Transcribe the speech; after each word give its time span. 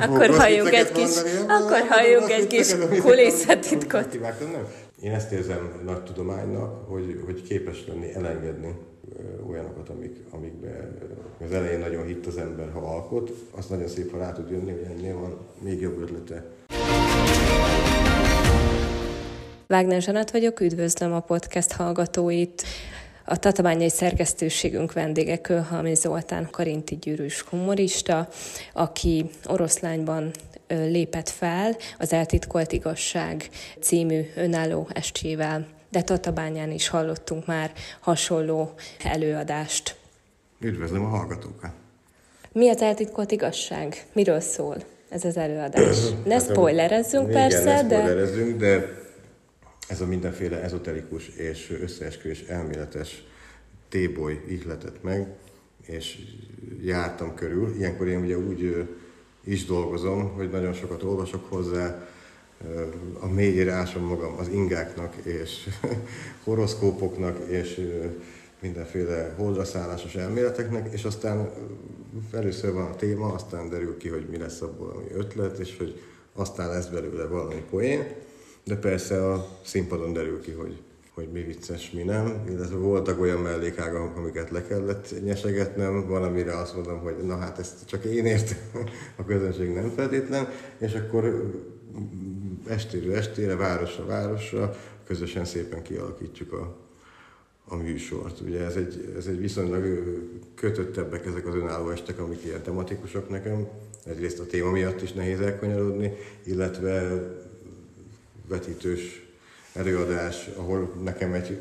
Akkor 0.00 0.30
halljunk 0.30 0.72
egy 0.72 0.92
kis, 0.92 1.16
akkor 1.48 1.80
halljunk 1.88 2.30
egy 2.30 2.46
kis 2.46 2.74
kulisszatitkot. 3.00 4.18
Én 5.02 5.12
ezt 5.12 5.32
érzem 5.32 5.80
nagy 5.84 6.02
tudománynak, 6.02 6.88
hogy, 6.88 7.22
hogy 7.24 7.42
képes 7.42 7.86
lenni 7.86 8.14
elengedni 8.14 8.74
olyanokat, 9.48 9.88
amik, 9.88 10.16
amikbe 10.30 10.90
az 11.44 11.52
elején 11.52 11.78
nagyon 11.78 12.06
hitt 12.06 12.26
az 12.26 12.36
ember, 12.36 12.70
ha 12.72 12.80
alkot, 12.80 13.30
azt 13.50 13.70
nagyon 13.70 13.88
szép, 13.88 14.10
ha 14.10 14.18
rá 14.18 14.32
tud 14.32 14.50
jönni, 14.50 14.70
hogy 14.70 14.86
ennél 14.90 15.14
van 15.18 15.38
még 15.58 15.80
jobb 15.80 16.00
ötlete. 16.00 16.44
Wagner 19.68 20.02
Zsanat 20.02 20.30
vagyok, 20.30 20.60
üdvözlöm 20.60 21.12
a 21.12 21.20
podcast 21.20 21.72
hallgatóit. 21.72 22.62
A 23.30 23.36
tatabányai 23.36 23.88
szerkesztőségünk 23.88 24.92
vendége 24.92 25.40
Kölhalmi 25.40 25.94
Zoltán 25.94 26.48
karinti 26.50 26.96
gyűrűs 26.96 27.40
humorista, 27.40 28.28
aki 28.72 29.30
oroszlányban 29.46 30.30
lépett 30.68 31.28
fel 31.28 31.76
az 31.98 32.12
Eltitkolt 32.12 32.72
Igazság 32.72 33.48
című 33.80 34.30
önálló 34.36 34.88
estjével, 34.92 35.66
de 35.90 36.02
Tatabányán 36.02 36.70
is 36.70 36.88
hallottunk 36.88 37.46
már 37.46 37.72
hasonló 38.00 38.74
előadást. 39.04 39.96
Üdvözlöm 40.60 41.04
a 41.04 41.08
hallgatókat! 41.08 41.70
Mi 42.52 42.68
az 42.68 42.82
Eltitkolt 42.82 43.30
Igazság? 43.30 44.06
Miről 44.12 44.40
szól 44.40 44.76
ez 45.08 45.24
az 45.24 45.36
előadás? 45.36 45.96
Ne 46.24 46.34
hát, 46.34 46.42
spoilerezzünk 46.42 47.28
igen, 47.28 47.48
persze, 47.48 47.82
ne 47.82 47.96
spoilerezzünk, 47.96 48.58
de... 48.58 48.78
de 48.78 48.97
ez 49.88 50.00
a 50.00 50.06
mindenféle 50.06 50.62
ezoterikus 50.62 51.28
és 51.28 51.76
összeesküvés 51.82 52.42
elméletes 52.42 53.22
téboly 53.88 54.42
ihletett 54.48 55.02
meg, 55.02 55.34
és 55.86 56.18
jártam 56.82 57.34
körül. 57.34 57.74
Ilyenkor 57.76 58.08
én 58.08 58.20
ugye 58.20 58.38
úgy 58.38 58.88
is 59.44 59.64
dolgozom, 59.64 60.32
hogy 60.34 60.50
nagyon 60.50 60.72
sokat 60.72 61.02
olvasok 61.02 61.48
hozzá, 61.48 62.08
a 63.20 63.26
mélyére 63.26 63.72
ásom 63.72 64.02
magam 64.02 64.34
az 64.38 64.48
ingáknak 64.48 65.14
és 65.22 65.68
horoszkópoknak 66.44 67.48
és 67.48 67.92
mindenféle 68.60 69.34
holdraszállásos 69.36 70.14
elméleteknek, 70.14 70.92
és 70.92 71.04
aztán 71.04 71.50
először 72.32 72.72
van 72.72 72.90
a 72.90 72.96
téma, 72.96 73.32
aztán 73.32 73.68
derül 73.68 73.96
ki, 73.96 74.08
hogy 74.08 74.26
mi 74.30 74.36
lesz 74.36 74.60
abból, 74.60 74.90
ami 74.90 75.06
ötlet, 75.12 75.58
és 75.58 75.76
hogy 75.78 76.00
aztán 76.32 76.68
lesz 76.68 76.86
belőle 76.86 77.24
valami 77.24 77.64
poén, 77.70 78.14
de 78.68 78.76
persze 78.76 79.32
a 79.32 79.48
színpadon 79.64 80.12
derül 80.12 80.40
ki, 80.40 80.50
hogy 80.50 80.82
hogy 81.14 81.28
mi 81.32 81.42
vicces, 81.42 81.90
mi 81.90 82.02
nem, 82.02 82.44
illetve 82.48 82.76
voltak 82.76 83.20
olyan 83.20 83.40
mellékágak, 83.40 84.16
amiket 84.16 84.50
le 84.50 84.66
kellett 84.66 85.24
nyesegetnem, 85.24 86.06
valamire 86.06 86.58
azt 86.58 86.74
mondom, 86.74 86.98
hogy 86.98 87.16
na 87.16 87.36
hát 87.36 87.58
ezt 87.58 87.86
csak 87.86 88.04
én 88.04 88.26
értem, 88.26 88.58
a 89.16 89.24
közönség 89.24 89.72
nem 89.72 89.90
feltétlen, 89.96 90.48
és 90.78 90.94
akkor 90.94 91.52
estéről 92.66 93.14
estére, 93.14 93.56
városra 93.56 94.04
városra 94.06 94.76
közösen 95.06 95.44
szépen 95.44 95.82
kialakítjuk 95.82 96.52
a, 96.52 96.76
a 97.64 97.76
műsort. 97.76 98.40
Ugye 98.40 98.64
ez 98.64 98.76
egy, 98.76 99.14
ez 99.16 99.26
egy 99.26 99.38
viszonylag 99.38 100.12
kötöttebbek 100.54 101.26
ezek 101.26 101.46
az 101.46 101.54
önálló 101.54 101.90
estek, 101.90 102.18
amik 102.18 102.44
ilyen 102.44 102.62
tematikusok 102.62 103.28
nekem. 103.28 103.68
Egyrészt 104.04 104.38
a 104.38 104.46
téma 104.46 104.70
miatt 104.70 105.02
is 105.02 105.12
nehéz 105.12 105.40
elkanyarodni, 105.40 106.12
illetve 106.44 107.22
vetítős 108.48 109.26
előadás, 109.72 110.50
ahol 110.56 110.94
nekem 111.02 111.32
egy 111.32 111.58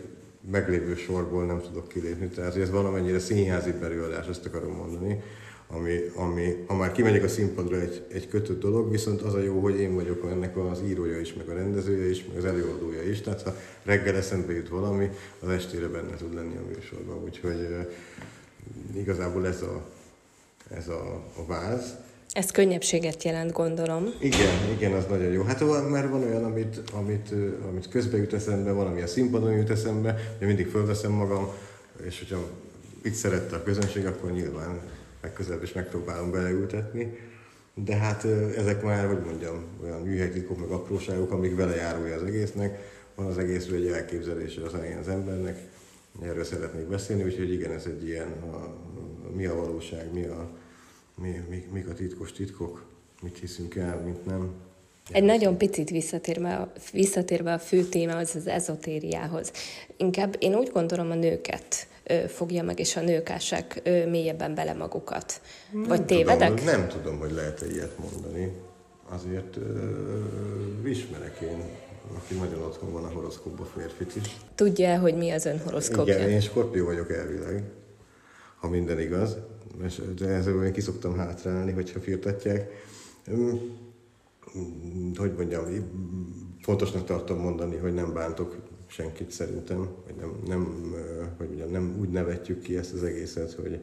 meglévő 0.51 0.95
sorból 0.95 1.45
nem 1.45 1.61
tudok 1.61 1.87
kilépni. 1.87 2.27
Tehát 2.27 2.55
ez 2.55 2.69
valamennyire 2.69 3.19
színházi 3.19 3.73
előadás, 3.81 4.27
ezt 4.27 4.45
akarom 4.45 4.75
mondani, 4.75 5.21
ami, 5.67 6.11
ami 6.15 6.63
ha 6.67 6.75
már 6.75 6.91
kimegyek 6.91 7.23
a 7.23 7.27
színpadra 7.27 7.79
egy, 7.79 8.05
egy 8.11 8.27
kötött 8.27 8.59
dolog, 8.59 8.91
viszont 8.91 9.21
az 9.21 9.33
a 9.33 9.39
jó, 9.39 9.59
hogy 9.59 9.79
én 9.79 9.95
vagyok 9.95 10.27
ennek 10.31 10.57
az 10.57 10.81
írója 10.87 11.19
is, 11.19 11.33
meg 11.33 11.49
a 11.49 11.53
rendezője 11.53 12.09
is, 12.09 12.25
meg 12.25 12.37
az 12.37 12.45
előadója 12.45 13.03
is, 13.03 13.21
tehát 13.21 13.41
ha 13.41 13.55
reggel 13.83 14.15
eszembe 14.15 14.53
jut 14.53 14.69
valami, 14.69 15.09
az 15.39 15.49
estére 15.49 15.87
benne 15.87 16.15
tud 16.15 16.33
lenni 16.33 16.57
a 16.57 16.75
műsorban, 16.75 17.23
úgyhogy 17.23 17.67
igazából 18.95 19.47
ez 19.47 19.61
a, 19.61 19.85
ez 20.69 20.87
a, 20.87 21.23
a 21.35 21.45
váz. 21.45 21.95
Ez 22.37 22.51
könnyebbséget 22.51 23.23
jelent, 23.23 23.51
gondolom. 23.51 24.13
Igen, 24.19 24.71
igen, 24.75 24.93
az 24.93 25.05
nagyon 25.09 25.31
jó. 25.31 25.43
Hát 25.43 25.89
mert 25.89 26.09
van 26.09 26.23
olyan, 26.23 26.43
amit, 26.43 26.81
amit, 26.93 27.33
amit 27.69 27.89
közbe 27.89 28.17
jut 28.17 28.33
eszembe, 28.33 28.71
van, 28.71 28.87
ami 28.87 29.01
a 29.01 29.07
színpadon 29.07 29.51
jut 29.51 29.69
eszembe, 29.69 30.35
hogy 30.37 30.47
mindig 30.47 30.67
fölveszem 30.67 31.11
magam, 31.11 31.47
és 32.05 32.19
hogyha 32.19 32.49
itt 33.03 33.13
szerette 33.13 33.55
a 33.55 33.63
közönség, 33.63 34.05
akkor 34.05 34.31
nyilván 34.31 34.79
legközelebb 35.21 35.63
is 35.63 35.73
megpróbálom 35.73 36.31
beleültetni. 36.31 37.17
De 37.73 37.95
hát 37.95 38.25
ezek 38.57 38.83
már, 38.83 39.07
hogy 39.07 39.19
mondjam, 39.25 39.63
olyan 39.83 40.01
műhelytitkok, 40.01 40.59
meg 40.59 40.69
apróságok, 40.69 41.31
amik 41.31 41.55
vele 41.55 41.75
járója 41.75 42.15
az 42.15 42.23
egésznek. 42.23 42.79
Van 43.15 43.25
az 43.25 43.37
egészről 43.37 43.77
egy 43.77 43.87
elképzelése 43.87 44.61
az 44.61 44.73
elején 44.73 44.97
az 44.97 45.07
embernek. 45.07 45.59
Erről 46.21 46.43
szeretnék 46.43 46.85
beszélni, 46.85 47.23
úgyhogy 47.23 47.51
igen, 47.51 47.71
ez 47.71 47.85
egy 47.85 48.07
ilyen, 48.07 48.31
a, 48.51 48.55
a, 48.55 48.75
mi 49.35 49.45
a 49.45 49.55
valóság, 49.55 50.13
mi 50.13 50.25
a, 50.25 50.49
mi, 51.21 51.43
mi, 51.49 51.67
mik 51.71 51.87
a 51.89 51.93
titkos 51.93 52.31
titkok, 52.31 52.85
mit 53.21 53.37
hiszünk 53.37 53.75
el, 53.75 54.01
mit 54.05 54.25
nem. 54.25 54.51
Egy 55.11 55.23
nagyon 55.23 55.57
picit 55.57 55.89
visszatérve, 55.89 56.71
visszatérve 56.91 57.53
a 57.53 57.59
fő 57.59 57.83
témához, 57.83 58.35
az 58.35 58.47
ezotériához. 58.47 59.51
Inkább 59.97 60.35
én 60.39 60.55
úgy 60.55 60.69
gondolom 60.73 61.11
a 61.11 61.15
nőket 61.15 61.87
fogja 62.27 62.63
meg, 62.63 62.79
és 62.79 62.95
a 62.95 63.01
nőkásák 63.01 63.81
mélyebben 63.83 64.55
bele 64.55 64.73
magukat. 64.73 65.41
Nem 65.71 65.83
Vagy 65.83 66.05
tévedek? 66.05 66.53
Tudom, 66.53 66.65
nem 66.65 66.87
tudom, 66.87 67.19
hogy 67.19 67.31
lehet-e 67.31 67.65
ilyet 67.65 67.97
mondani. 67.97 68.51
Azért 69.09 69.57
ö, 69.57 70.89
ismerek 70.89 71.39
én, 71.39 71.63
aki 72.15 72.33
nagyon 72.33 72.61
otthon 72.61 72.91
van 72.91 73.03
a 73.03 73.09
horoszkóba 73.09 73.65
férfit 73.65 74.15
is. 74.15 74.37
Tudja, 74.55 74.99
hogy 74.99 75.15
mi 75.17 75.31
az 75.31 75.45
ön 75.45 75.59
horoszkópja? 75.59 76.15
Igen, 76.15 76.29
én 76.29 76.41
skorpió 76.41 76.85
vagyok 76.85 77.11
elvileg, 77.11 77.63
ha 78.59 78.69
minden 78.69 78.99
igaz 78.99 79.37
de 80.15 80.27
ezzel 80.27 80.63
én 80.63 80.71
kiszoktam 80.71 81.17
hátrálni, 81.17 81.71
hogyha 81.71 81.99
firtatják. 81.99 82.85
Hogy 85.15 85.33
mondjam, 85.37 85.65
fontosnak 86.61 87.05
tartom 87.05 87.39
mondani, 87.39 87.75
hogy 87.75 87.93
nem 87.93 88.13
bántok 88.13 88.57
senkit 88.87 89.31
szerintem, 89.31 89.87
hogy 90.05 90.15
nem, 90.15 90.39
nem, 90.47 90.93
hogy 91.37 91.47
mondjam, 91.47 91.71
nem 91.71 91.95
úgy 91.99 92.09
nevetjük 92.09 92.61
ki 92.61 92.77
ezt 92.77 92.93
az 92.93 93.03
egészet, 93.03 93.53
hogy 93.53 93.79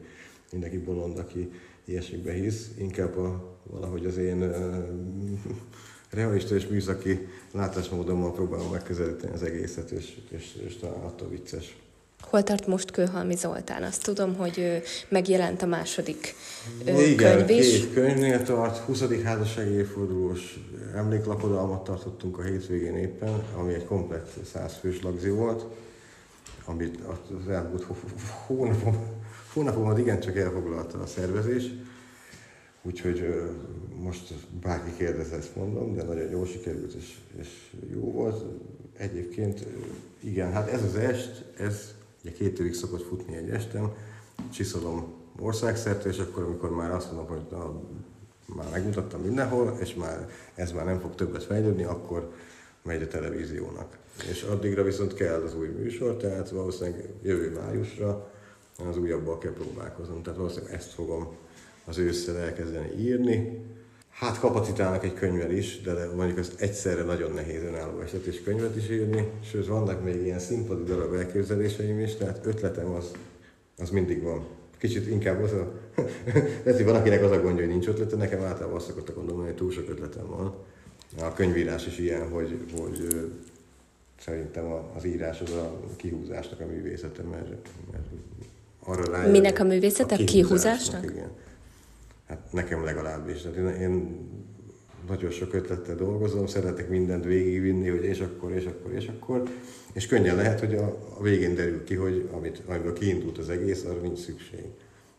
mindenki 0.51 0.77
bolond, 0.77 1.17
aki 1.17 1.51
ilyesikbe 1.85 2.31
hisz, 2.31 2.71
inkább 2.77 3.17
a, 3.17 3.57
valahogy 3.63 4.05
az 4.05 4.17
én 4.17 4.51
realista 6.09 6.55
és 6.55 6.67
műszaki 6.67 7.27
látásmódommal 7.51 8.33
próbálom 8.33 8.71
megközelíteni 8.71 9.33
az 9.33 9.43
egészet, 9.43 9.91
és, 9.91 10.17
és, 10.29 10.61
és 10.65 10.75
talán 10.77 11.03
attól 11.03 11.29
vicces. 11.29 11.84
Hol 12.29 12.43
tart 12.43 12.67
most 12.67 12.91
Kőhalmi 12.91 13.35
Zoltán? 13.35 13.83
Azt 13.83 14.03
tudom, 14.03 14.35
hogy 14.35 14.81
megjelent 15.09 15.61
a 15.61 15.65
második 15.65 16.35
Igen, 16.85 17.15
könyv 17.15 17.49
is. 17.49 17.71
két 17.71 17.93
könyvnél 17.93 18.43
tart, 18.43 18.77
20. 18.77 19.03
házassági 19.23 19.71
évfordulós 19.71 20.59
emléklapodalmat 20.95 21.83
tartottunk 21.83 22.37
a 22.37 22.41
hétvégén 22.41 22.95
éppen, 22.95 23.43
ami 23.57 23.73
egy 23.73 23.85
komplett 23.85 24.29
százfős 24.51 25.01
lagzi 25.01 25.29
volt, 25.29 25.65
amit 26.65 26.99
az 27.45 27.49
elmúlt 27.49 27.85
hónapom, 28.45 28.97
hónapomat 29.53 29.97
igencsak 29.97 30.37
elfoglalta 30.37 31.01
a 31.01 31.05
szervezés. 31.05 31.63
Úgyhogy 32.81 33.41
most 34.01 34.33
bárki 34.61 34.91
kérdez, 34.97 35.31
ezt 35.31 35.55
mondom, 35.55 35.95
de 35.95 36.03
nagyon 36.03 36.29
jól 36.29 36.45
sikerült 36.45 36.93
és, 36.93 37.17
és 37.39 37.47
jó 37.93 38.11
volt. 38.11 38.45
Egyébként 38.97 39.65
igen, 40.23 40.51
hát 40.51 40.69
ez 40.69 40.83
az 40.83 40.95
est, 40.95 41.43
ez 41.57 41.93
Ugye 42.25 42.33
két 42.33 42.59
évig 42.59 42.73
szokott 42.73 43.07
futni 43.07 43.35
egy 43.35 43.49
estem, 43.49 43.91
csiszolom 44.53 45.13
országszerte, 45.39 46.09
és 46.09 46.17
akkor, 46.17 46.43
amikor 46.43 46.75
már 46.75 46.91
azt 46.91 47.11
mondom, 47.11 47.27
hogy 47.27 47.45
na, 47.51 47.81
már 48.55 48.69
megmutattam 48.71 49.21
mindenhol, 49.21 49.77
és 49.79 49.93
már 49.93 50.29
ez 50.55 50.71
már 50.71 50.85
nem 50.85 50.99
fog 50.99 51.15
többet 51.15 51.43
fejlődni, 51.43 51.83
akkor 51.83 52.31
megy 52.83 53.01
a 53.01 53.07
televíziónak. 53.07 53.97
És 54.29 54.41
addigra 54.43 54.83
viszont 54.83 55.13
kell 55.13 55.41
az 55.41 55.55
új 55.55 55.67
műsor, 55.67 56.17
tehát 56.17 56.49
valószínűleg 56.49 57.09
jövő 57.21 57.51
májusra 57.51 58.31
az 58.89 58.97
újabbal 58.97 59.37
kell 59.37 59.53
próbálkoznom. 59.53 60.23
Tehát 60.23 60.39
valószínűleg 60.39 60.73
ezt 60.73 60.93
fogom 60.93 61.35
az 61.85 61.97
ősszel 61.97 62.37
elkezdeni 62.37 62.91
írni, 62.97 63.65
Hát 64.15 64.39
kapacitálnak 64.39 65.03
egy 65.03 65.13
könyvvel 65.13 65.51
is, 65.51 65.81
de 65.81 66.09
mondjuk 66.15 66.39
ezt 66.39 66.61
egyszerre 66.61 67.03
nagyon 67.03 67.31
nehéz 67.31 67.63
önálló 67.63 67.99
eset 67.99 68.25
és 68.25 68.43
könyvet 68.43 68.75
is 68.75 68.89
írni, 68.89 69.27
sőt 69.43 69.67
vannak 69.67 70.03
még 70.03 70.21
ilyen 70.21 70.39
színpadi 70.39 70.83
darab 70.83 71.13
elképzeléseim 71.13 71.99
is, 71.99 72.15
tehát 72.15 72.45
ötletem 72.45 72.91
az, 72.91 73.11
az 73.77 73.89
mindig 73.89 74.23
van. 74.23 74.45
Kicsit 74.77 75.07
inkább 75.07 75.43
az 75.43 75.51
a... 75.51 75.71
lehet, 76.63 76.75
hogy 76.75 76.85
van, 76.85 76.95
akinek 76.95 77.23
az 77.23 77.31
a 77.31 77.41
gondja, 77.41 77.63
hogy 77.63 77.71
nincs 77.71 77.87
ötlete, 77.87 78.15
nekem 78.15 78.43
általában 78.43 78.75
azt 78.75 78.87
szokottak 78.87 79.15
gondolni, 79.15 79.43
hogy 79.43 79.55
túl 79.55 79.71
sok 79.71 79.89
ötletem 79.89 80.27
van. 80.27 80.55
A 81.19 81.33
könyvírás 81.33 81.87
is 81.87 81.97
ilyen, 81.97 82.29
hogy, 82.29 82.59
hogy 82.77 83.07
szerintem 84.19 84.65
az 84.95 85.05
írás 85.05 85.41
az 85.41 85.51
a 85.51 85.79
kihúzásnak 85.95 86.59
a 86.59 86.65
művészete, 86.65 87.21
mert, 87.23 87.49
mert 87.91 88.05
arra 88.83 89.11
rájön, 89.11 89.31
Minek 89.31 89.59
a 89.59 89.63
művészete? 89.63 90.15
A 90.15 90.17
kihúzásnak? 90.17 91.01
kihúzásnak? 91.01 91.11
Igen. 91.11 91.29
Hát 92.27 92.51
nekem 92.51 92.83
legalábbis. 92.83 93.41
Tehát 93.41 93.57
én, 93.57 93.67
én 93.67 94.17
nagyon 95.07 95.31
sok 95.31 95.53
ötlettel 95.53 95.95
dolgozom, 95.95 96.47
szeretek 96.47 96.89
mindent 96.89 97.25
végigvinni, 97.25 97.89
hogy 97.89 98.03
és 98.03 98.19
akkor, 98.19 98.51
és 98.51 98.65
akkor, 98.65 98.93
és 98.93 99.07
akkor, 99.07 99.43
és 99.93 100.07
könnyen 100.07 100.35
lehet, 100.35 100.59
hogy 100.59 100.75
a, 100.75 100.85
a 101.17 101.21
végén 101.21 101.55
derül 101.55 101.83
ki, 101.83 101.95
hogy 101.95 102.29
amit, 102.31 102.61
amiből 102.65 102.93
kiindult 102.93 103.37
az 103.37 103.49
egész, 103.49 103.83
arra 103.83 104.01
nincs 104.01 104.19
szükség. 104.19 104.65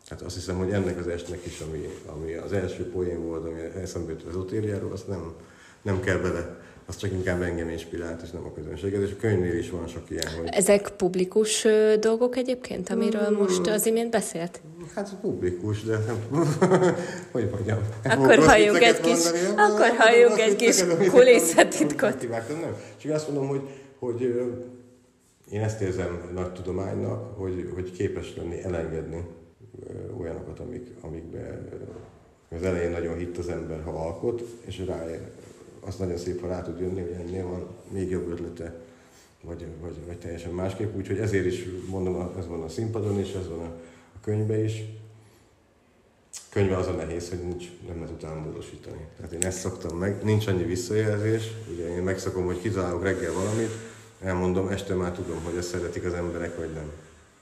Hát 0.05 0.21
azt 0.21 0.35
hiszem, 0.35 0.57
hogy 0.57 0.71
ennek 0.71 0.99
az 0.99 1.07
estnek 1.07 1.45
is, 1.45 1.59
ami, 1.59 1.89
ami 2.05 2.33
az 2.33 2.53
első 2.53 2.89
poén 2.89 3.21
volt, 3.21 3.45
ami 3.45 3.59
eszembe 3.59 4.11
jött 4.11 4.27
az 4.27 4.35
otériáról, 4.35 4.91
azt 4.91 5.07
nem, 5.07 5.33
nem 5.81 5.99
kell 5.99 6.17
bele 6.17 6.59
az 6.87 6.97
csak 6.97 7.11
inkább 7.11 7.41
engem 7.41 7.69
inspirált, 7.69 8.21
és 8.21 8.29
nem 8.29 8.45
a 8.45 8.53
közönséget, 8.53 9.01
és 9.01 9.11
a 9.11 9.19
könyvnél 9.19 9.57
is 9.57 9.69
van 9.69 9.87
sok 9.87 10.09
ilyen, 10.09 10.27
hogy... 10.37 10.47
Ezek 10.51 10.89
publikus 10.89 11.67
dolgok 11.99 12.37
egyébként, 12.37 12.89
amiről 12.89 13.29
most 13.29 13.67
az 13.67 13.85
imént 13.85 14.11
beszélt? 14.11 14.61
Hát 14.95 15.15
publikus, 15.21 15.83
de 15.83 15.97
nem... 15.97 16.47
hogy 17.31 17.49
mondjam? 17.51 17.79
Akkor 18.03 18.37
halljunk 18.37 18.81
egy 18.81 18.99
kis, 18.99 19.23
mondani, 19.31 19.61
akkor 19.61 19.95
halljunk 19.97 20.39
egy 20.39 20.55
kis 20.55 20.83
kulisszatitkot. 21.09 22.29
Nem, 22.47 22.75
csak 22.97 23.11
azt 23.11 23.27
mondom, 23.27 23.47
hogy, 23.47 23.61
hogy 23.99 24.21
én 25.51 25.61
ezt 25.61 25.81
érzem 25.81 26.29
nagy 26.33 26.53
tudománynak, 26.53 27.37
hogy, 27.37 27.71
hogy 27.73 27.91
képes 27.91 28.35
lenni 28.35 28.63
elengedni 28.63 29.23
olyanokat, 30.19 30.59
amik, 30.59 30.87
amikbe 31.01 31.61
az 32.55 32.63
elején 32.63 32.91
nagyon 32.91 33.17
hitt 33.17 33.37
az 33.37 33.49
ember, 33.49 33.83
ha 33.83 33.91
alkot, 33.91 34.41
és 34.65 34.83
ráér, 34.85 35.21
az 35.79 35.95
nagyon 35.95 36.17
szép, 36.17 36.41
ha 36.41 36.47
rá 36.47 36.61
tud 36.61 36.79
jönni, 36.79 37.01
hogy 37.01 37.15
ennél 37.19 37.47
van 37.47 37.67
még 37.91 38.09
jobb 38.09 38.31
ötlete, 38.31 38.75
vagy, 39.41 39.65
vagy, 39.81 39.95
vagy 40.07 40.17
teljesen 40.17 40.51
másképp. 40.51 40.95
Úgyhogy 40.95 41.17
ezért 41.17 41.45
is 41.45 41.65
mondom, 41.89 42.31
ez 42.37 42.47
van 42.47 42.61
a 42.61 42.69
színpadon 42.69 43.19
is, 43.19 43.33
ez 43.33 43.47
van 43.47 43.59
a, 43.59 43.75
a 44.21 44.25
könyvben 44.25 44.63
is. 44.63 44.83
Könyve 46.49 46.77
az 46.77 46.87
a 46.87 46.91
nehéz, 46.91 47.29
hogy 47.29 47.39
nincs, 47.43 47.65
nem 47.87 47.95
lehet 47.95 48.11
utána 48.11 48.39
módosítani. 48.39 49.07
Tehát 49.17 49.31
én 49.31 49.45
ezt 49.45 49.59
szoktam 49.59 49.97
meg, 49.97 50.23
nincs 50.23 50.47
annyi 50.47 50.63
visszajelzés, 50.63 51.51
ugye 51.73 51.95
én 51.95 52.03
megszakom, 52.03 52.45
hogy 52.45 52.61
kitalálok 52.61 53.03
reggel 53.03 53.33
valamit, 53.33 53.71
elmondom, 54.21 54.67
este 54.67 54.93
már 54.93 55.11
tudom, 55.11 55.43
hogy 55.43 55.57
ezt 55.57 55.69
szeretik 55.69 56.05
az 56.05 56.13
emberek, 56.13 56.57
vagy 56.57 56.73
nem. 56.73 56.91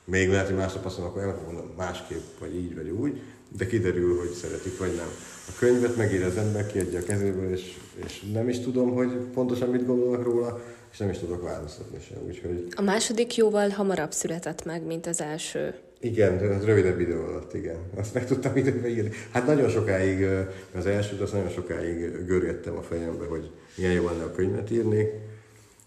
Még 0.06 0.30
lehet, 0.30 0.46
hogy 0.46 0.56
másnap 0.56 0.86
azt 0.86 0.98
mondom, 0.98 1.30
akkor 1.30 1.46
mondom 1.46 1.74
másképp, 1.78 2.40
vagy 2.40 2.56
így, 2.56 2.76
vagy 2.76 2.90
úgy, 2.90 3.22
de 3.58 3.68
kiderül, 3.68 4.20
hogy 4.20 4.32
szeretik, 4.32 4.78
vagy 4.78 4.96
nem. 4.96 5.08
A 5.48 5.52
könyvet 5.60 5.96
megír 5.96 6.24
az 6.24 6.38
ember, 6.38 6.72
kiadja 6.72 7.00
a 7.00 7.04
kezéből, 7.04 7.52
és, 7.52 7.78
és 8.06 8.24
nem 8.34 8.50
is 8.50 8.60
tudom, 8.60 8.94
hogy 8.94 9.10
pontosan 9.34 9.70
mit 9.70 9.86
gondolnak 9.86 10.24
róla, 10.24 10.62
és 10.92 10.98
nem 10.98 11.10
is 11.10 11.18
tudok 11.18 11.44
változtatni 11.44 12.00
sem. 12.08 12.18
Úgyhogy... 12.28 12.68
A 12.76 12.82
második 12.82 13.36
jóval 13.36 13.70
hamarabb 13.70 14.12
született 14.12 14.66
meg, 14.66 14.86
mint 14.86 15.08
az 15.08 15.22
első. 15.22 15.76
Igen, 16.06 16.38
de 16.38 16.60
rövidebb 16.66 17.00
idő 17.00 17.20
alatt, 17.20 17.54
igen. 17.54 17.78
Azt 17.96 18.14
meg 18.14 18.26
tudtam 18.26 18.58
időbe 18.58 18.88
írni. 18.88 19.12
Hát 19.32 19.46
nagyon 19.46 19.70
sokáig, 19.70 20.28
az 20.76 20.86
elsőt 20.86 21.22
azt 21.22 21.34
nagyon 21.34 21.50
sokáig 21.50 22.26
görgettem 22.26 22.78
a 22.78 22.82
fejembe, 22.82 23.26
hogy 23.26 23.52
milyen 23.78 23.92
jó 23.92 24.06
lenne 24.06 24.24
a 24.24 24.32
könyvet 24.32 24.72
írni, 24.72 25.10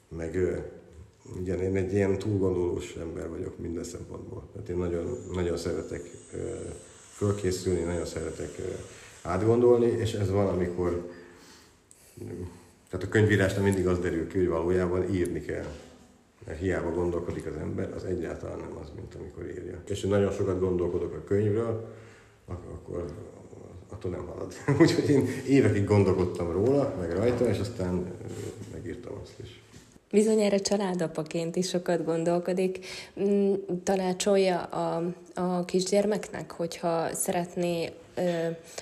meg 0.08 0.38
igen, 1.40 1.60
én 1.60 1.76
egy 1.76 1.92
ilyen 1.92 2.18
túlgondolós 2.18 2.96
ember 3.00 3.28
vagyok 3.28 3.58
minden 3.58 3.84
szempontból. 3.84 4.48
Tehát 4.52 4.68
én 4.68 4.76
nagyon, 4.76 5.18
nagyon 5.34 5.56
szeretek 5.56 6.02
fölkészülni, 7.12 7.80
nagyon 7.80 8.06
szeretek 8.06 8.50
átgondolni, 9.22 9.86
és 9.86 10.12
ez 10.12 10.30
van, 10.30 10.46
amikor 10.46 11.10
tehát 12.90 13.06
a 13.06 13.08
könyvírásnál 13.08 13.62
mindig 13.62 13.86
az 13.86 13.98
derül 13.98 14.28
ki, 14.28 14.38
hogy 14.38 14.48
valójában 14.48 15.14
írni 15.14 15.40
kell. 15.40 15.66
Hiába 16.52 16.90
gondolkodik 16.90 17.46
az 17.46 17.56
ember, 17.60 17.92
az 17.94 18.04
egyáltalán 18.04 18.58
nem 18.58 18.76
az, 18.82 18.92
mint 18.96 19.14
amikor 19.14 19.44
írja. 19.44 19.82
És 19.88 20.00
hogy 20.00 20.10
nagyon 20.10 20.32
sokat 20.32 20.60
gondolkodok 20.60 21.14
a 21.14 21.24
könyvről, 21.24 21.88
akkor 22.46 23.04
attól 23.88 24.10
nem 24.10 24.26
halad. 24.26 24.52
Úgyhogy 24.80 25.10
én 25.10 25.26
évekig 25.48 25.84
gondolkodtam 25.84 26.52
róla, 26.52 26.94
meg 27.00 27.12
rajta, 27.12 27.48
és 27.48 27.58
aztán 27.58 28.12
megírtam 28.72 29.12
azt 29.22 29.34
is. 29.42 29.62
Bizonyára 30.10 30.60
családapaként 30.60 31.56
is 31.56 31.68
sokat 31.68 32.04
gondolkodik. 32.04 32.86
Mm, 33.20 33.52
tanácsolja 33.84 34.62
a, 34.62 35.02
a 35.34 35.64
kisgyermeknek, 35.64 36.50
hogyha 36.50 37.14
szeretné 37.14 37.92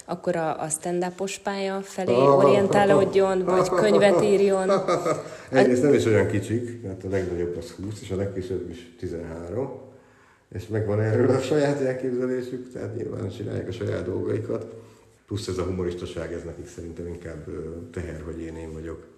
akkor 0.04 0.36
a, 0.36 0.62
a 0.62 0.68
stand-upos 0.68 1.38
pálya 1.38 1.80
felé 1.80 2.14
orientálódjon, 2.14 3.44
vagy 3.44 3.68
könyvet 3.68 4.22
írjon? 4.22 4.70
Egyrészt 5.50 5.82
nem 5.82 5.94
is 5.94 6.04
olyan 6.04 6.26
kicsik, 6.26 6.82
mert 6.82 7.04
a 7.04 7.08
legnagyobb 7.08 7.56
az 7.56 7.70
20, 7.70 8.00
és 8.02 8.10
a 8.10 8.16
legkisebb 8.16 8.70
is 8.70 8.94
13, 8.98 9.80
és 10.54 10.66
megvan 10.66 11.00
erről 11.00 11.30
a 11.30 11.40
saját 11.40 11.80
elképzelésük, 11.80 12.72
tehát 12.72 12.96
nyilván 12.96 13.28
csinálják 13.28 13.68
a 13.68 13.72
saját 13.72 14.04
dolgaikat. 14.04 14.74
Plusz 15.26 15.48
ez 15.48 15.58
a 15.58 15.62
humoristaság, 15.62 16.32
ez 16.32 16.42
nekik 16.44 16.68
szerintem 16.68 17.06
inkább 17.06 17.44
teher, 17.92 18.22
hogy 18.24 18.40
én 18.40 18.56
én 18.56 18.72
vagyok. 18.72 19.15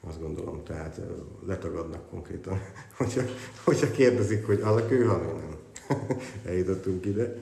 Azt 0.00 0.20
gondolom, 0.20 0.64
tehát 0.64 1.00
letagadnak 1.46 2.10
konkrétan, 2.10 2.60
hogyha, 2.98 3.22
hogyha 3.64 3.90
kérdezik, 3.90 4.46
hogy 4.46 4.60
a 4.60 4.86
kőhal, 4.86 5.22
nem. 5.22 5.56
Eljutottunk 6.46 7.06
ide. 7.06 7.36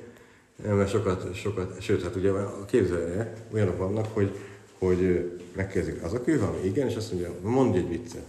Mert 0.63 0.89
sokat, 0.89 1.35
sokat, 1.35 1.81
sőt, 1.81 2.03
hát 2.03 2.17
ugye 2.17 2.33
képzelje, 2.67 3.33
olyanok 3.53 3.79
vannak, 3.79 4.07
hogy, 4.13 4.37
hogy 4.79 5.31
megkezdik 5.57 6.03
az 6.03 6.13
a 6.13 6.21
kőhal, 6.21 6.59
igen, 6.65 6.89
és 6.89 6.97
azt 6.97 7.13
mondja, 7.13 7.35
mondj 7.43 7.79
egy 7.79 7.89
viccet. 7.89 8.29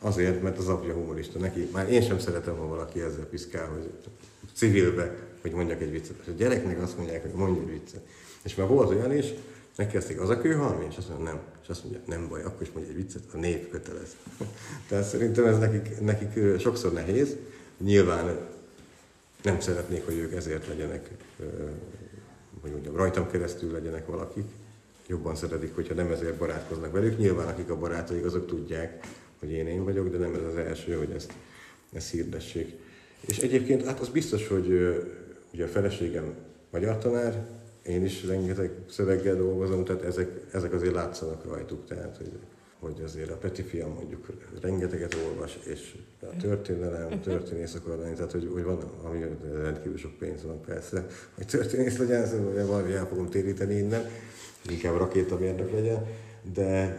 Azért, 0.00 0.42
mert 0.42 0.58
az 0.58 0.68
apja 0.68 0.92
humorista. 0.92 1.38
Neki, 1.38 1.68
már 1.72 1.90
én 1.90 2.02
sem 2.02 2.18
szeretem, 2.18 2.56
ha 2.56 2.66
valaki 2.66 3.00
ezzel 3.00 3.24
piszkál, 3.24 3.68
hogy 3.68 3.90
civilbe, 4.54 5.16
hogy 5.42 5.52
mondjak 5.52 5.80
egy 5.80 5.90
viccet. 5.90 6.16
És 6.22 6.28
a 6.28 6.36
gyereknek 6.36 6.82
azt 6.82 6.96
mondják, 6.96 7.22
hogy 7.22 7.32
mondj 7.32 7.60
egy 7.60 7.70
viccet. 7.70 8.00
És 8.42 8.54
már 8.54 8.68
volt 8.68 8.90
olyan 8.90 9.16
is, 9.16 9.26
megkezdték, 9.76 10.20
az 10.20 10.28
a 10.28 10.38
kőhalmi? 10.38 10.86
És 10.90 10.96
azt 10.96 11.08
mondja, 11.08 11.26
nem. 11.26 11.40
És 11.62 11.68
azt 11.68 11.82
mondja, 11.82 12.00
nem 12.06 12.28
baj, 12.28 12.42
akkor 12.42 12.62
is 12.62 12.72
mondja 12.72 12.92
egy 12.92 12.98
viccet, 12.98 13.22
a 13.32 13.36
nép 13.36 13.70
kötelez. 13.70 14.16
Tehát 14.88 15.04
szerintem 15.04 15.44
ez 15.44 15.58
nekik, 15.58 16.00
nekik 16.00 16.60
sokszor 16.60 16.92
nehéz. 16.92 17.36
Nyilván 17.78 18.38
nem 19.42 19.60
szeretnék, 19.60 20.04
hogy 20.04 20.16
ők 20.16 20.32
ezért 20.32 20.66
legyenek, 20.66 21.10
hogy 22.60 22.70
mondjam, 22.70 22.96
rajtam 22.96 23.30
keresztül 23.30 23.72
legyenek 23.72 24.06
valakik. 24.06 24.44
Jobban 25.06 25.34
szeretik, 25.34 25.74
hogyha 25.74 25.94
nem 25.94 26.10
ezért 26.10 26.36
barátkoznak 26.36 26.92
velük. 26.92 27.18
Nyilván 27.18 27.48
akik 27.48 27.70
a 27.70 27.78
barátaik, 27.78 28.24
azok 28.24 28.46
tudják, 28.46 29.06
hogy 29.38 29.50
én 29.50 29.66
én 29.66 29.84
vagyok, 29.84 30.08
de 30.08 30.18
nem 30.18 30.34
ez 30.34 30.42
az 30.42 30.56
első, 30.56 30.94
hogy 30.94 31.10
ezt, 31.10 31.32
ezt 31.92 32.10
hirdessék. 32.10 32.74
És 33.20 33.38
egyébként 33.38 33.84
hát 33.84 34.00
az 34.00 34.08
biztos, 34.08 34.48
hogy 34.48 34.66
ugye 35.52 35.64
a 35.64 35.68
feleségem 35.68 36.34
magyar 36.70 36.98
tanár, 36.98 37.46
én 37.86 38.04
is 38.04 38.24
rengeteg 38.24 38.70
szöveggel 38.88 39.36
dolgozom, 39.36 39.84
tehát 39.84 40.02
ezek, 40.02 40.28
ezek 40.52 40.72
azért 40.72 40.94
látszanak 40.94 41.44
rajtuk, 41.44 41.84
tehát 41.84 42.16
hogy, 42.16 42.32
hogy 42.80 43.00
azért 43.04 43.30
a 43.30 43.36
Peti 43.36 43.62
fiam 43.62 43.92
mondjuk 43.92 44.26
rengeteget 44.60 45.16
olvas, 45.28 45.58
és 45.64 45.94
a 46.20 46.36
történelem, 46.40 47.20
történész 47.20 47.74
akar 47.74 47.98
lenni, 47.98 48.14
tehát 48.14 48.32
hogy, 48.32 48.50
hogy 48.52 48.62
van, 48.62 48.78
ami 49.02 49.24
rendkívül 49.62 49.98
sok 49.98 50.18
pénz 50.18 50.42
van 50.42 50.60
persze, 50.60 51.06
hogy 51.34 51.46
történész 51.46 51.98
legyen, 51.98 52.26
szóval 52.26 52.66
valami 52.66 52.92
el 52.92 53.06
fogom 53.06 53.28
téríteni 53.28 53.74
innen, 53.74 54.04
inkább 54.70 54.96
rakétamérnök 54.96 55.72
legyen, 55.72 56.06
de 56.54 56.98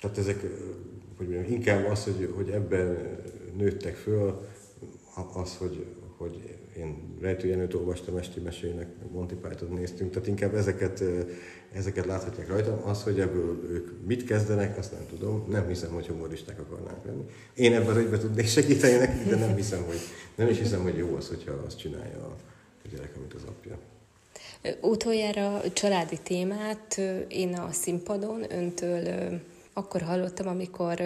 tehát 0.00 0.18
ezek, 0.18 0.40
hogy 1.16 1.28
mondjam, 1.28 1.52
inkább 1.52 1.86
az, 1.86 2.04
hogy, 2.04 2.32
hogy 2.36 2.50
ebben 2.50 3.18
nőttek 3.56 3.94
föl, 3.94 4.48
az, 5.34 5.56
hogy, 5.56 5.86
hogy 6.16 6.59
én 6.76 7.16
Rejtő 7.20 7.48
Jenőt 7.48 7.74
olvastam 7.74 8.16
esti 8.16 8.40
mesének, 8.40 8.86
Monty 9.10 9.34
Python 9.34 9.72
néztünk, 9.72 10.10
tehát 10.10 10.28
inkább 10.28 10.54
ezeket, 10.54 11.02
ezeket 11.72 12.06
láthatják 12.06 12.48
rajtam. 12.48 12.82
Az, 12.84 13.02
hogy 13.02 13.20
ebből 13.20 13.68
ők 13.70 14.06
mit 14.06 14.24
kezdenek, 14.24 14.78
azt 14.78 14.92
nem 14.92 15.06
tudom. 15.08 15.46
Nem 15.48 15.68
hiszem, 15.68 15.90
hogy 15.90 16.06
humoristák 16.06 16.60
akarnák 16.60 17.04
lenni. 17.04 17.24
Én 17.54 17.74
ebben 17.74 17.88
az 17.88 17.96
ügyben 17.96 18.20
tudnék 18.20 18.46
segíteni 18.46 18.96
nekik, 18.96 19.28
de 19.28 19.36
nem 19.36 19.54
hiszem, 19.54 19.82
hogy, 19.82 20.00
nem 20.34 20.48
is 20.48 20.58
hiszem, 20.58 20.82
hogy 20.82 20.96
jó 20.96 21.14
az, 21.14 21.28
hogyha 21.28 21.52
azt 21.66 21.78
csinálja 21.78 22.36
a 22.84 22.88
gyerek, 22.90 23.12
amit 23.16 23.34
az 23.34 23.42
apja. 23.48 23.78
Utoljára 24.80 25.60
családi 25.72 26.18
témát 26.22 27.00
én 27.28 27.54
a 27.54 27.72
színpadon 27.72 28.44
öntől 28.52 29.40
akkor 29.72 30.00
hallottam, 30.00 30.46
amikor 30.46 31.00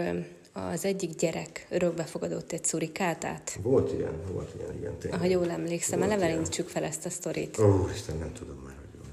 az 0.55 0.85
egyik 0.85 1.15
gyerek 1.15 1.67
örökbefogadott 1.71 2.53
egy 2.53 2.65
szurikátát. 2.65 3.59
Volt 3.63 3.93
ilyen, 3.93 4.13
volt 4.33 4.51
ilyen, 4.59 4.75
igen. 4.77 4.99
Tényleg. 4.99 5.21
Ha 5.21 5.27
jól 5.27 5.51
emlékszem, 5.51 6.03
elevenítsük 6.03 6.69
fel 6.69 6.85
ezt 6.85 7.07
a 7.07 7.11
sztorit. 7.11 7.59
Ó, 7.59 7.89
Isten, 7.93 8.17
nem 8.17 8.33
tudom 8.33 8.63
már, 8.65 8.75
hogy 8.75 9.01
van. 9.01 9.13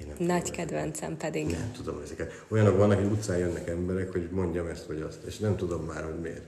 Én 0.00 0.06
nem 0.06 0.26
Nagy 0.26 0.42
tudom, 0.42 0.56
kedvencem 0.56 1.16
pedig. 1.16 1.46
Nem 1.46 1.72
tudom 1.76 2.00
ezeket. 2.04 2.44
Olyanok 2.48 2.76
vannak, 2.76 2.98
hogy 2.98 3.12
utcán 3.12 3.38
jönnek 3.38 3.68
emberek, 3.68 4.12
hogy 4.12 4.28
mondjam 4.30 4.66
ezt 4.66 4.86
vagy 4.86 5.00
azt, 5.08 5.18
és 5.26 5.38
nem 5.38 5.56
tudom 5.56 5.84
már, 5.84 6.04
hogy 6.04 6.20
miért. 6.20 6.42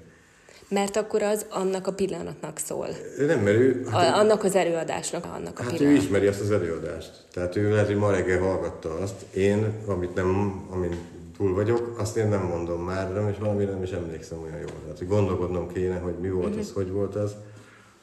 Mert 0.69 0.97
akkor 0.97 1.23
az 1.23 1.47
annak 1.51 1.87
a 1.87 1.93
pillanatnak 1.93 2.59
szól. 2.59 2.89
Nem, 3.19 3.41
mert 3.41 3.57
ő... 3.57 3.87
Hát 3.91 4.15
a, 4.15 4.19
annak 4.19 4.45
az 4.45 4.55
előadásnak, 4.55 5.25
annak 5.25 5.59
a 5.59 5.63
hát 5.63 5.73
pillanat. 5.73 5.99
ő 5.99 6.03
ismeri 6.03 6.27
azt 6.27 6.41
az 6.41 6.51
előadást. 6.51 7.25
Tehát 7.33 7.57
ő 7.57 7.71
lehet, 7.71 7.87
hogy 7.87 7.97
ma 7.97 8.11
reggel 8.11 8.39
hallgatta 8.41 8.95
azt. 8.95 9.25
Én, 9.35 9.73
amit 9.87 10.15
nem, 10.15 10.63
amin 10.71 10.99
túl 11.37 11.55
vagyok, 11.55 11.99
azt 11.99 12.17
én 12.17 12.29
nem 12.29 12.43
mondom 12.43 12.83
már, 12.83 13.13
nem, 13.13 13.29
és 13.29 13.39
valami 13.39 13.65
nem 13.65 13.83
is 13.83 13.91
emlékszem 13.91 14.43
olyan 14.43 14.59
jól. 14.59 14.81
Tehát, 14.83 14.99
hogy 14.99 15.09
gondolkodnom 15.09 15.73
kéne, 15.73 15.99
hogy 15.99 16.15
mi 16.21 16.31
volt 16.31 16.57
az, 16.57 16.73
hogy 16.73 16.91
volt 16.91 17.15
az. 17.15 17.35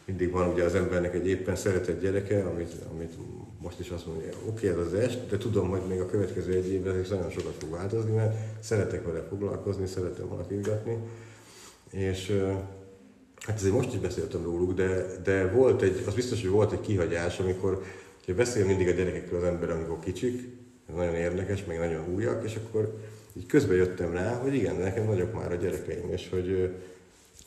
mindig 0.06 0.32
van 0.32 0.52
ugye 0.52 0.64
az 0.64 0.76
embernek 0.76 1.14
egy 1.14 1.28
éppen 1.28 1.56
szeretett 1.56 2.02
gyereke, 2.02 2.44
amit, 2.44 2.72
amit 2.94 3.14
most 3.62 3.80
is 3.80 3.90
azt 3.90 4.06
mondja, 4.06 4.30
oké, 4.48 4.70
okay, 4.70 4.82
ez 4.82 4.86
az 4.86 4.94
est, 4.94 5.30
de 5.30 5.38
tudom, 5.38 5.70
hogy 5.70 5.82
még 5.88 6.00
a 6.00 6.06
következő 6.06 6.54
egy 6.54 6.72
évben 6.72 7.00
ez 7.00 7.10
nagyon 7.10 7.30
sokat 7.30 7.54
fog 7.60 7.72
változni, 7.72 8.12
mert 8.12 8.36
szeretek 8.60 9.06
vele 9.06 9.26
foglalkozni, 9.30 9.88
szeretem 9.88 10.32
alakítgatni. 10.32 10.98
És 11.92 12.44
hát 13.40 13.56
ezért 13.56 13.74
most 13.74 13.94
is 13.94 14.00
beszéltem 14.00 14.44
róluk, 14.44 14.74
de, 14.74 15.06
de 15.24 15.52
volt 15.52 15.82
egy, 15.82 16.04
az 16.08 16.14
biztos, 16.14 16.42
hogy 16.42 16.50
volt 16.52 16.72
egy 16.72 16.82
kihagyás, 16.82 17.40
amikor 17.40 17.84
ugye 18.24 18.34
beszél 18.34 18.66
mindig 18.66 18.88
a 18.88 18.92
gyerekekről 18.92 19.40
az 19.40 19.46
ember, 19.46 19.70
amikor 19.70 20.00
kicsik, 20.00 20.62
nagyon 20.96 21.16
érdekes, 21.16 21.66
meg 21.66 21.78
nagyon 21.78 22.14
újak, 22.14 22.44
és 22.44 22.56
akkor 22.56 22.98
így 23.34 23.46
közben 23.46 23.76
jöttem 23.76 24.14
rá, 24.14 24.34
hogy 24.34 24.54
igen, 24.54 24.76
nekem 24.76 25.06
nagyok 25.06 25.34
már 25.34 25.52
a 25.52 25.56
gyerekeim, 25.56 26.12
és 26.12 26.30
hogy 26.30 26.72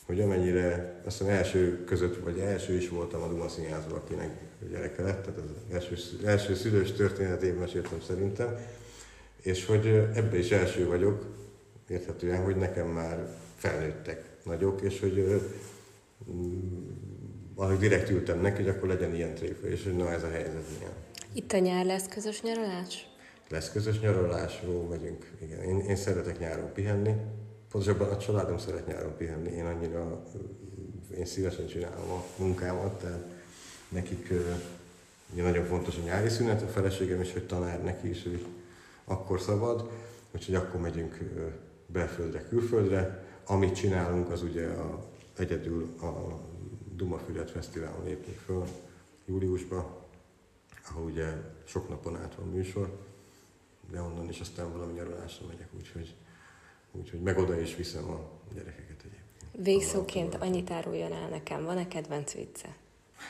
hogy 0.07 0.21
amennyire, 0.21 1.01
azt 1.05 1.19
hiszem 1.19 1.35
első 1.35 1.85
között, 1.85 2.25
vagy 2.25 2.39
első 2.39 2.75
is 2.75 2.89
voltam 2.89 3.23
a 3.23 3.29
Duma 3.29 3.49
Színházban, 3.49 3.99
akinek 3.99 4.31
gyereke 4.71 5.03
lett, 5.03 5.23
tehát 5.23 5.39
az 5.39 5.75
első, 5.75 5.97
első 6.27 6.55
szülős 6.55 6.93
történetét 6.93 7.59
meséltem 7.59 8.01
szerintem, 8.01 8.57
és 9.43 9.67
hogy 9.67 9.87
ebbe 10.15 10.39
is 10.39 10.51
első 10.51 10.87
vagyok, 10.87 11.27
érthetően, 11.89 12.45
hogy 12.45 12.57
nekem 12.57 12.87
már 12.87 13.29
felnőttek 13.57 14.25
nagyok, 14.45 14.81
és 14.81 15.01
hogy 15.01 15.43
ahogy 17.55 17.79
direkt 17.79 18.11
ültem 18.11 18.41
neki, 18.41 18.63
hogy 18.63 18.69
akkor 18.69 18.89
legyen 18.89 19.15
ilyen 19.15 19.35
tréfa, 19.35 19.67
és 19.67 19.85
hogy 19.85 19.97
na 19.97 20.13
ez 20.13 20.23
a 20.23 20.31
helyzet 20.31 20.65
milyen. 20.79 20.93
Itt 21.33 21.53
a 21.53 21.59
nyár 21.59 21.85
lesz 21.85 22.09
közös 22.09 22.43
nyaralás? 22.43 23.16
Lesz 23.49 23.73
közös 23.73 24.01
nyaralás, 24.01 24.63
jó, 24.65 24.87
megyünk, 24.91 25.33
igen. 25.43 25.63
Én, 25.63 25.79
én 25.81 25.97
szeretek 25.97 26.39
nyáron 26.39 26.73
pihenni, 26.73 27.15
Pontosabban 27.77 28.09
a 28.09 28.19
családom 28.19 28.59
szeret 28.59 28.87
nyáron 28.87 29.17
pihenni, 29.17 29.51
én 29.51 29.65
annyira, 29.65 30.23
én 31.17 31.25
szívesen 31.27 31.67
csinálom 31.67 32.11
a 32.11 32.25
munkámat, 32.39 32.99
tehát 32.99 33.25
nekik 33.89 34.33
ugye 35.33 35.43
nagyon 35.43 35.65
fontos 35.65 35.97
a 35.97 36.05
nyári 36.05 36.29
szünet, 36.29 36.63
a 36.63 36.67
feleségem 36.67 37.21
is, 37.21 37.33
hogy 37.33 37.47
tanár 37.47 37.83
neki 37.83 38.09
is, 38.09 38.23
hogy 38.23 38.47
akkor 39.05 39.41
szabad, 39.41 39.91
úgyhogy 40.35 40.55
akkor 40.55 40.81
megyünk 40.81 41.19
belföldre, 41.87 42.49
külföldre. 42.49 43.25
Amit 43.47 43.75
csinálunk, 43.75 44.31
az 44.31 44.43
ugye 44.43 44.67
a, 44.67 45.05
egyedül 45.39 45.95
a 46.01 46.41
Dumafület 46.95 47.51
Fesztiválon 47.51 48.05
lépünk 48.05 48.37
föl 48.37 48.65
júliusban, 49.27 49.87
ahol 50.91 51.05
ugye 51.05 51.27
sok 51.65 51.89
napon 51.89 52.17
át 52.17 52.35
van 52.35 52.49
műsor, 52.49 52.99
de 53.91 54.01
onnan 54.01 54.29
is 54.29 54.41
aztán 54.41 54.73
valami 54.73 54.93
nyaralásra 54.93 55.47
megyek, 55.47 55.69
úgyhogy 55.77 56.15
Úgyhogy 57.01 57.21
meg 57.21 57.39
oda 57.39 57.61
is 57.61 57.77
viszem 57.77 58.11
a 58.11 58.21
gyerekeket 58.55 58.97
egyébként. 58.99 59.65
Végszóként 59.65 60.35
annyit 60.35 60.71
áruljon 60.71 61.13
el 61.13 61.29
nekem, 61.29 61.65
van-e 61.65 61.89
kedvenc 61.89 62.33
vicce? 62.33 62.69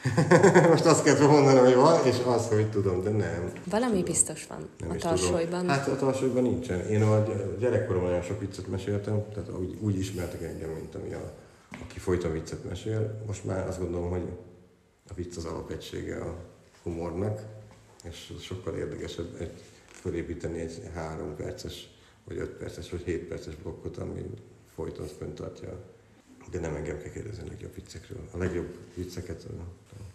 Most 0.70 0.84
azt 0.84 1.04
kell 1.04 1.26
mondanom, 1.26 1.64
hogy 1.64 1.74
van, 1.74 2.06
és 2.06 2.16
azt, 2.24 2.52
hogy 2.52 2.70
tudom, 2.70 3.02
de 3.02 3.10
nem. 3.10 3.52
Valami 3.64 3.90
tudom. 3.90 4.04
biztos 4.04 4.46
van 4.46 4.68
nem 4.78 4.90
a 4.90 4.94
tarsolyban. 4.94 5.60
Tudom. 5.60 5.68
Hát 5.68 5.88
a 5.88 5.96
tarsolyban 5.96 6.42
nincsen. 6.42 6.88
Én 6.88 7.02
a 7.02 7.24
gyerekkoromban 7.58 8.10
nagyon 8.10 8.24
sok 8.24 8.40
viccet 8.40 8.66
meséltem, 8.66 9.24
tehát 9.34 9.50
úgy, 9.58 9.76
úgy 9.80 9.98
ismertek 9.98 10.42
engem, 10.42 10.70
mint 10.70 10.94
ami 10.94 11.12
a, 11.12 11.32
aki 11.82 11.98
folyton 11.98 12.32
viccet 12.32 12.64
mesél. 12.68 13.22
Most 13.26 13.44
már 13.44 13.66
azt 13.66 13.78
gondolom, 13.78 14.10
hogy 14.10 14.24
a 15.08 15.14
vicc 15.14 15.36
az 15.36 15.44
alapegysége 15.44 16.16
a 16.16 16.36
humornak, 16.82 17.40
és 18.04 18.32
sokkal 18.40 18.76
érdekesebb 18.76 19.40
egy, 19.40 19.62
fölépíteni 20.06 20.60
egy 20.60 20.82
három 20.94 21.36
perces 21.36 21.88
vagy 22.24 22.38
5 22.38 22.48
perces, 22.48 22.90
vagy 22.90 23.02
7 23.04 23.24
perces 23.24 23.54
blokkot, 23.54 23.96
ami 23.96 24.22
folyton 24.74 25.34
tartja. 25.34 25.94
De 26.50 26.60
nem 26.60 26.74
engem 26.74 26.98
kell 26.98 27.10
kérdezni 27.10 27.42
a 27.42 27.46
legjobb 27.48 27.74
viccekről. 27.74 28.28
A 28.32 28.36
legjobb 28.36 28.76
vicceket 28.94 29.44
a 29.44 29.64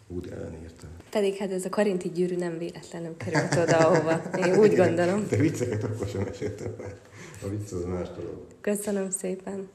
Woody 0.07 0.31
ellen 0.31 0.53
írta. 0.61 0.87
Pedig 1.09 1.35
hát 1.35 1.51
ez 1.51 1.65
a 1.65 1.69
karinti 1.69 2.09
gyűrű 2.09 2.35
nem 2.35 2.57
véletlenül 2.57 3.17
került 3.17 3.55
oda, 3.55 3.77
ahova. 3.77 4.21
Én 4.47 4.59
úgy 4.59 4.75
gondolom. 4.75 5.27
De 5.27 5.35
vicceket 5.35 5.83
akkor 5.83 6.07
sem 6.07 6.21
meséltem 6.21 6.75
már. 6.79 6.99
A 7.43 7.47
vicc 7.49 7.71
az 7.71 7.83
más 7.83 8.07
dolog. 8.09 8.45
Köszönöm 8.61 9.09
szépen. 9.09 9.69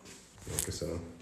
Köszönöm. 0.65 1.16